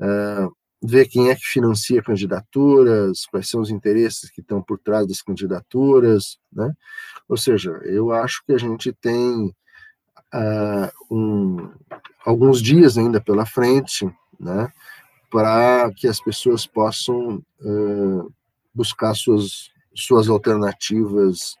[0.00, 0.56] uh,
[0.86, 5.22] ver quem é que financia candidaturas, quais são os interesses que estão por trás das
[5.22, 6.72] candidaturas, né?
[7.28, 9.54] Ou seja, eu acho que a gente tem
[10.34, 11.70] uh, um,
[12.24, 14.08] alguns dias ainda pela frente,
[14.38, 14.72] né?
[15.30, 18.32] para que as pessoas possam uh,
[18.74, 21.56] buscar suas, suas alternativas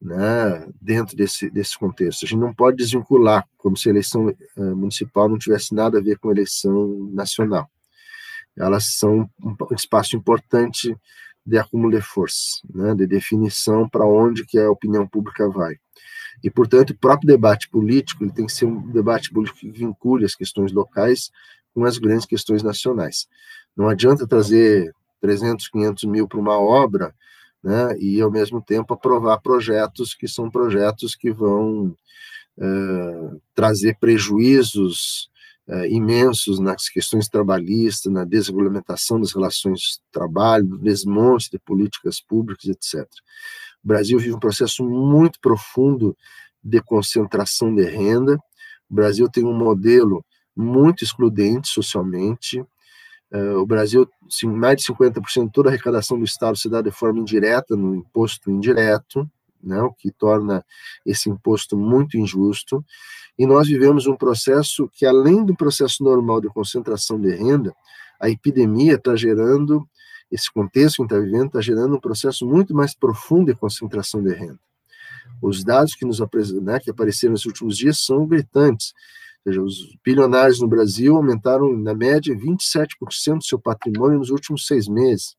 [0.00, 2.24] né, dentro desse, desse contexto.
[2.24, 6.02] A gente não pode desvincular, como se a eleição uh, municipal não tivesse nada a
[6.02, 7.70] ver com a eleição nacional.
[8.56, 10.96] Elas são um, espaço importante
[11.44, 15.76] de acúmulo de força, né, de definição para onde que a opinião pública vai.
[16.42, 20.24] E, portanto, o próprio debate político ele tem que ser um debate político que vincule
[20.24, 21.30] as questões locais
[21.74, 23.26] com as grandes questões nacionais.
[23.76, 27.14] Não adianta trazer 300, 500 mil para uma obra
[27.62, 31.94] né, e, ao mesmo tempo, aprovar projetos que são projetos que vão
[32.56, 35.30] uh, trazer prejuízos
[35.70, 42.20] uh, imensos nas questões trabalhistas, na desregulamentação das relações de trabalho, no desmonte de políticas
[42.20, 43.08] públicas, etc.
[43.82, 46.16] O Brasil vive um processo muito profundo
[46.62, 48.36] de concentração de renda.
[48.90, 52.60] O Brasil tem um modelo muito excludente socialmente.
[53.32, 54.08] Uh, o Brasil,
[54.44, 57.94] mais de 50% de toda a arrecadação do Estado se dá de forma indireta, no
[57.94, 59.30] imposto indireto,
[59.62, 60.64] né, o que torna
[61.04, 62.84] esse imposto muito injusto.
[63.38, 67.74] E nós vivemos um processo que, além do processo normal de concentração de renda,
[68.20, 69.88] a epidemia está gerando,
[70.30, 73.58] esse contexto que a gente está vivendo, está gerando um processo muito mais profundo de
[73.58, 74.60] concentração de renda.
[75.42, 76.20] Os dados que, nos,
[76.62, 78.92] né, que apareceram nos últimos dias são gritantes.
[79.44, 84.66] Ou seja, os bilionários no Brasil aumentaram, na média, 27% do seu patrimônio nos últimos
[84.66, 85.34] seis meses.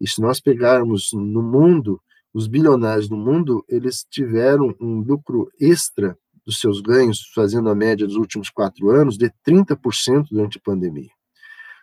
[0.00, 2.00] E se nós pegarmos no mundo,
[2.32, 8.06] os bilionários no mundo, eles tiveram um lucro extra dos seus ganhos, fazendo a média
[8.06, 11.10] dos últimos quatro anos, de 30% durante a pandemia.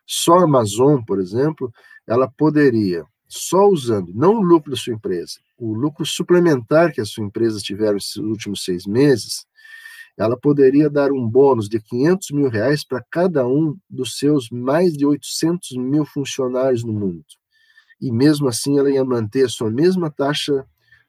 [0.06, 1.72] Só a Amazon, por exemplo,
[2.08, 7.06] ela poderia, só usando, não o lucro da sua empresa, o lucro suplementar que a
[7.06, 9.46] sua empresa tiveram nesses últimos seis meses,
[10.18, 14.94] ela poderia dar um bônus de 500 mil reais para cada um dos seus mais
[14.94, 17.24] de 800 mil funcionários no mundo.
[18.00, 20.66] E mesmo assim ela ia manter a sua mesma taxa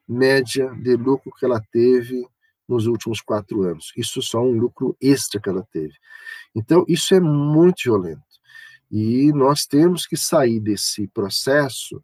[0.07, 2.27] média de lucro que ela teve
[2.67, 3.91] nos últimos quatro anos.
[3.95, 5.93] Isso só um lucro extra que ela teve.
[6.55, 8.21] Então, isso é muito violento.
[8.91, 12.01] E nós temos que sair desse processo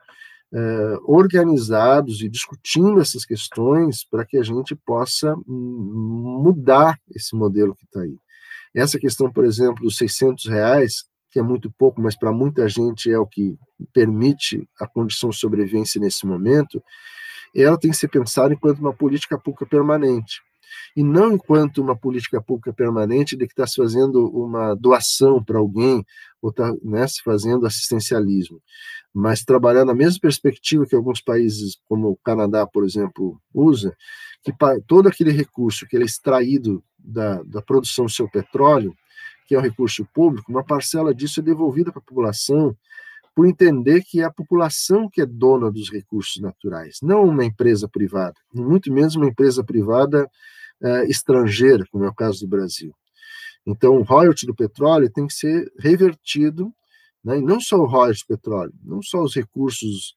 [0.54, 7.86] eh, organizados e discutindo essas questões para que a gente possa mudar esse modelo que
[7.86, 8.18] está aí.
[8.74, 11.06] Essa questão, por exemplo, dos 600 reais,
[11.36, 13.60] que é muito pouco, mas para muita gente é o que
[13.92, 16.82] permite a condição de sobrevivência nesse momento,
[17.54, 20.42] ela tem que ser pensada enquanto uma política pública permanente.
[20.96, 25.60] E não enquanto uma política pública permanente de que está se fazendo uma doação para
[25.60, 26.06] alguém
[26.42, 28.62] ou está né, se fazendo assistencialismo.
[29.14, 33.94] Mas trabalhar na mesma perspectiva que alguns países, como o Canadá, por exemplo, usa,
[34.42, 34.54] que
[34.88, 38.96] todo aquele recurso que ele é extraído da, da produção do seu petróleo,
[39.46, 42.76] que é um recurso público, uma parcela disso é devolvida para a população,
[43.36, 47.88] por entender que é a população que é dona dos recursos naturais, não uma empresa
[47.88, 50.30] privada, muito menos uma empresa privada
[50.82, 52.94] eh, estrangeira, como é o caso do Brasil.
[53.66, 56.72] Então, o royalty do petróleo tem que ser revertido
[57.24, 57.40] né?
[57.40, 60.14] e não só o royalties de petróleo, não só os recursos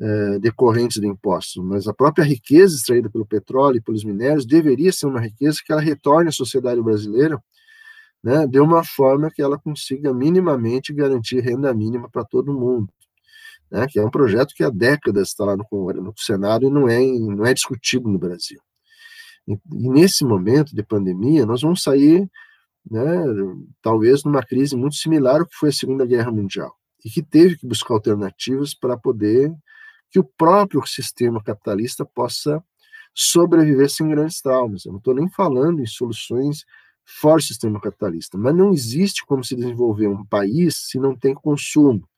[0.00, 4.92] eh, decorrentes de impostos, mas a própria riqueza extraída pelo petróleo e pelos minérios deveria
[4.92, 7.38] ser uma riqueza que ela retorne à sociedade brasileira
[8.22, 12.92] né, de uma forma que ela consiga minimamente garantir renda mínima para todo mundo.
[13.70, 16.88] Né, que é um projeto que há décadas está lá no, no Senado e não
[16.88, 18.60] é, não é discutido no Brasil.
[19.48, 22.30] E, e nesse momento de pandemia, nós vamos sair
[22.88, 23.24] né,
[23.80, 27.56] talvez numa crise muito similar ao que foi a Segunda Guerra Mundial, e que teve
[27.56, 29.52] que buscar alternativas para poder
[30.10, 32.62] que o próprio sistema capitalista possa
[33.14, 34.84] sobreviver sem grandes traumas.
[34.84, 36.64] Eu não estou nem falando em soluções
[37.20, 41.34] fora do sistema capitalista, mas não existe como se desenvolver um país se não tem
[41.34, 42.08] consumo.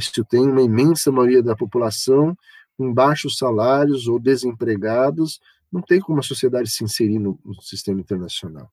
[0.00, 2.36] Se tem uma imensa maioria da população
[2.76, 5.38] com baixos salários ou desempregados,
[5.70, 8.70] não tem como a sociedade se inserir no, no sistema internacional.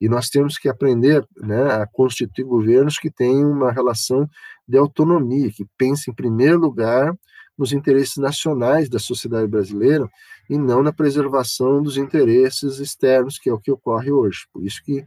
[0.00, 4.28] E nós temos que aprender né, a constituir governos que tenham uma relação
[4.66, 7.14] de autonomia, que pensem em primeiro lugar
[7.56, 10.08] nos interesses nacionais da sociedade brasileira
[10.48, 14.46] e não na preservação dos interesses externos, que é o que ocorre hoje.
[14.52, 15.04] Por isso que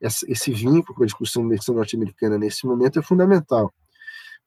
[0.00, 3.72] esse vínculo com a discussão da eleição norte-americana nesse momento é fundamental.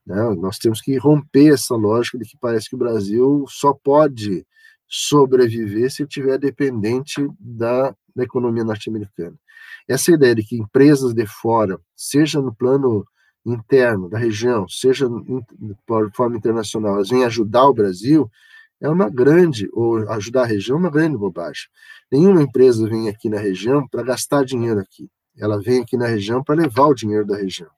[0.05, 0.17] Né?
[0.35, 4.45] Nós temos que romper essa lógica de que parece que o Brasil só pode
[4.87, 9.35] sobreviver se estiver dependente da, da economia norte-americana.
[9.87, 13.05] Essa ideia de que empresas de fora, seja no plano
[13.45, 15.75] interno da região, seja de
[16.15, 18.29] forma internacional, elas vêm ajudar o Brasil,
[18.81, 21.67] é uma grande, ou ajudar a região, é uma grande bobagem.
[22.11, 25.09] Nenhuma empresa vem aqui na região para gastar dinheiro aqui.
[25.37, 27.69] Ela vem aqui na região para levar o dinheiro da região.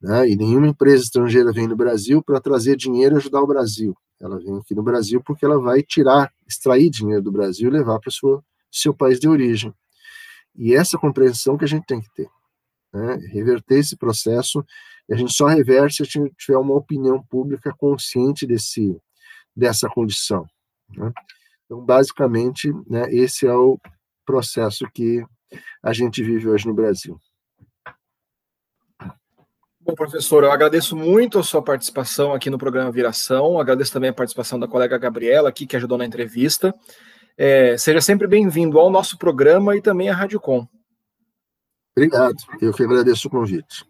[0.00, 0.30] Né?
[0.30, 3.96] E nenhuma empresa estrangeira vem no Brasil para trazer dinheiro e ajudar o Brasil.
[4.20, 7.98] Ela vem aqui no Brasil porque ela vai tirar, extrair dinheiro do Brasil e levar
[8.00, 9.72] para o seu país de origem.
[10.56, 12.28] E essa compreensão que a gente tem que ter.
[12.92, 13.16] Né?
[13.32, 14.64] Reverter esse processo,
[15.08, 18.96] e a gente só reverte se a gente tiver uma opinião pública consciente desse,
[19.56, 20.46] dessa condição.
[20.96, 21.12] Né?
[21.64, 23.78] Então, basicamente, né, esse é o
[24.24, 25.24] processo que
[25.82, 27.18] a gente vive hoje no Brasil.
[29.80, 34.14] Bom, professor, eu agradeço muito a sua participação aqui no programa Viração, agradeço também a
[34.14, 36.74] participação da colega Gabriela aqui, que ajudou na entrevista.
[37.38, 40.68] É, seja sempre bem-vindo ao nosso programa e também à Rádio Com.
[41.96, 43.84] Obrigado, eu que agradeço o convite.